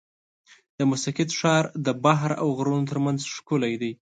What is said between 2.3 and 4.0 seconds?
او غرونو ترمنځ ښکلی دی.